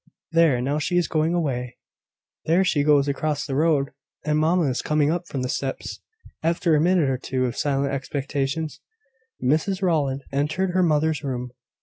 There! 0.31 0.61
now 0.61 0.79
she 0.79 0.97
is 0.97 1.07
going 1.07 1.35
away. 1.35 1.77
There 2.45 2.63
she 2.63 2.81
goes 2.83 3.07
across 3.07 3.45
the 3.45 3.53
road! 3.55 3.91
and 4.25 4.39
mamma 4.39 4.63
is 4.67 4.81
coming 4.81 5.11
up 5.11 5.25
the 5.25 5.47
steps." 5.47 5.99
After 6.41 6.73
a 6.75 6.81
minute 6.81 7.07
or 7.07 7.19
two 7.19 7.45
of 7.45 7.55
silent 7.55 7.93
expectation, 7.93 8.67
Mrs 9.43 9.83
Rowland 9.83 10.23
entered 10.31 10.71
her 10.71 10.81
mother's 10.81 11.23
room. 11.23 11.51